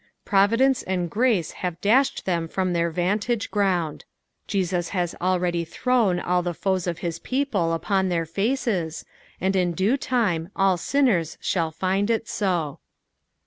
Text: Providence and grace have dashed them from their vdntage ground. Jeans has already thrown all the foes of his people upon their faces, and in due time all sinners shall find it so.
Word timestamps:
Providence 0.25 0.81
and 0.81 1.11
grace 1.11 1.51
have 1.51 1.79
dashed 1.79 2.25
them 2.25 2.47
from 2.47 2.73
their 2.73 2.91
vdntage 2.91 3.51
ground. 3.51 4.03
Jeans 4.47 4.89
has 4.89 5.13
already 5.21 5.63
thrown 5.63 6.19
all 6.19 6.41
the 6.41 6.55
foes 6.55 6.87
of 6.87 6.97
his 7.05 7.19
people 7.19 7.71
upon 7.71 8.09
their 8.09 8.25
faces, 8.25 9.05
and 9.39 9.55
in 9.55 9.73
due 9.73 9.97
time 9.97 10.49
all 10.55 10.75
sinners 10.75 11.37
shall 11.39 11.69
find 11.69 12.09
it 12.09 12.27
so. 12.27 12.79